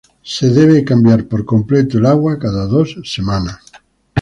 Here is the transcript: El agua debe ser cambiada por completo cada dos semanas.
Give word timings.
El 0.41 0.47
agua 0.47 0.55
debe 0.59 0.73
ser 0.77 0.85
cambiada 0.85 1.23
por 1.29 1.45
completo 1.45 1.99
cada 2.39 2.65
dos 2.65 2.97
semanas. 3.03 3.59